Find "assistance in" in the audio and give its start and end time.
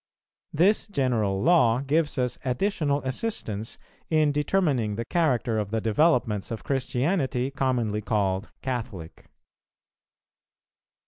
3.03-4.31